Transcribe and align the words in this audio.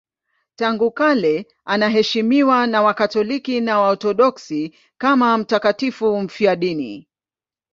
Tangu 0.55 0.91
kale 0.91 1.47
anaheshimiwa 1.65 2.67
na 2.67 2.81
Wakatoliki 2.81 3.61
na 3.61 3.79
Waorthodoksi 3.79 4.75
kama 4.97 5.37
mtakatifu 5.37 6.21
mfiadini. 6.21 7.07